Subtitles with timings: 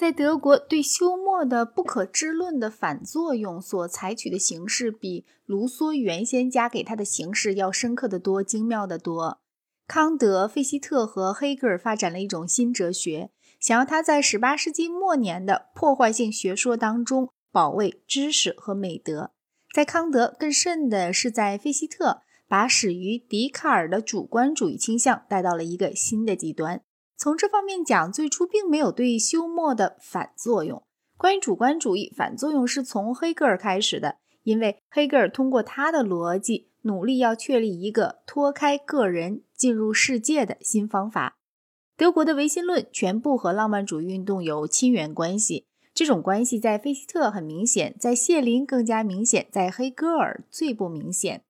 [0.00, 9.42] 在德国，对休谟的不可知论的反作用所采取的形式，比卢梭原先加给他的形式要深刻的多、精妙的多。
[9.86, 13.28] 康德、费希特和黑格尔发展了一种新哲学，
[13.60, 19.32] 想要他在18世纪末年的破坏性学说当中保卫知识和美德。
[19.74, 26.80] 在康德，更甚的是在费希特，把始于笛卡尔的主观主义倾向带到了一个新的极端。
[27.20, 30.82] 从这方面讲，最初并没有对休谟的反作用。
[31.18, 41.36] 关于主观主义，反作用是从黑格尔开始的，因为黑格尔通过他的逻辑，努力要确立一个脱开个人进入世界的新方法。
[41.94, 51.42] 德国的唯心论全部和浪漫主义运动有亲缘关系，这种关系在费希特很明显，在谢林更加明显，在黑格尔最不明显。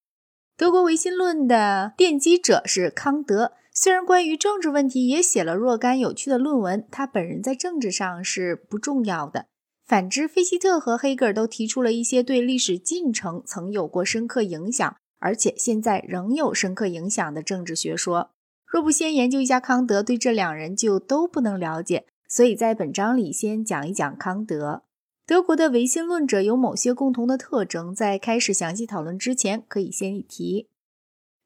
[0.56, 3.52] 德国唯心论的奠基者是康德。
[3.82, 9.46] 虽然关于政治问题也写了若干有趣的论文，他本人在政治上是不重要的。
[9.86, 18.32] 反之，费希特和黑格尔都提出了一些对历史进程曾有过深刻影响，而且现在仍有深刻影响的政治学说。
[18.66, 22.04] 若不先研究一下康德，对这两人就都不能了解。
[22.28, 24.82] 所以在本章里先讲一讲康德。
[25.26, 30.68] 德国的唯心论者有某些共同的特征，在开始详细讨论之前，可以先一提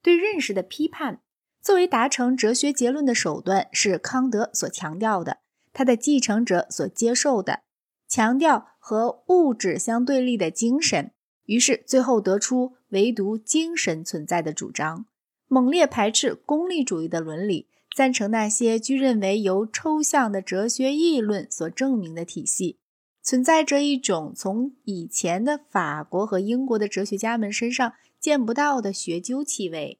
[0.03, 1.21] 对认识的批判。
[1.65, 5.39] 作为达成哲学结论的手段，是康德所强调的，
[5.73, 7.61] 他的继承者所接受的，
[8.07, 11.13] 强调和物质相对立的精神，
[11.47, 15.07] 于是最后得出唯独精神存在的主张，
[15.49, 22.79] 猛烈排斥功利主义的伦理，赞成那些据认为由抽象的哲学议论所证明的体系，
[23.23, 29.99] 存在着一种从以前的法国和英国的哲学家们身上见不到的学究气味。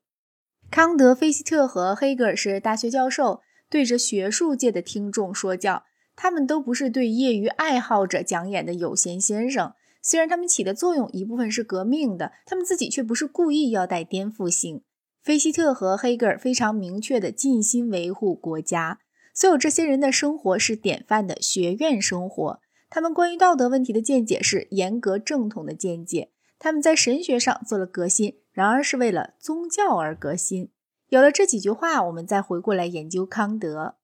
[0.75, 5.85] 康德、费希特和黑格尔是大学教授，对着学术界的听众说教。
[6.17, 9.73] 他们都不是对业余爱好者讲演的有闲先生。
[10.03, 14.83] 虽然他们起的作用一部分是革命的，他们自己却不是故意要带颠覆性。
[15.23, 18.99] 费希特和黑格尔非常明确地尽心维护国家。
[19.33, 22.59] 所有这些人的生活是典范的学院生活。
[22.91, 26.33] 他们关于道德问题的见解是严格正统的见解。
[26.59, 28.39] 他们在神学上做了革新。
[28.55, 30.71] 然而是为了宗教而革新。
[31.09, 33.97] 有了这几句话，我们再回过来研究康德。